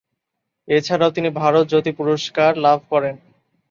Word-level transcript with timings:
এছাড়াও 0.67 1.11
তিনি, 1.11 1.29
ভারত 1.31 1.63
জ্যোতি 1.67 1.91
পুরস্কার 1.91 2.51
লাভ 2.57 2.79
করেন। 2.89 3.15